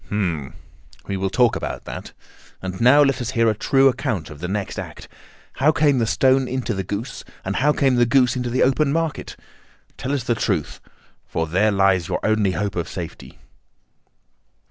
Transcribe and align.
"Hum! 0.09 0.55
We 1.05 1.15
will 1.15 1.29
talk 1.29 1.55
about 1.55 1.85
that. 1.85 2.11
And 2.59 2.81
now 2.81 3.03
let 3.03 3.21
us 3.21 3.29
hear 3.37 3.51
a 3.51 3.53
true 3.53 3.87
account 3.87 4.31
of 4.31 4.39
the 4.39 4.47
next 4.47 4.79
act. 4.79 5.07
How 5.61 5.71
came 5.71 5.99
the 5.99 6.07
stone 6.07 6.47
into 6.47 6.73
the 6.73 6.83
goose, 6.83 7.23
and 7.45 7.57
how 7.57 7.71
came 7.71 7.97
the 7.97 8.07
goose 8.07 8.35
into 8.35 8.49
the 8.49 8.63
open 8.63 8.91
market? 8.91 9.35
Tell 9.99 10.11
us 10.11 10.23
the 10.23 10.33
truth, 10.33 10.79
for 11.27 11.45
there 11.45 11.69
lies 11.71 12.07
your 12.07 12.19
only 12.25 12.53
hope 12.53 12.75
of 12.75 12.89
safety." 12.89 13.37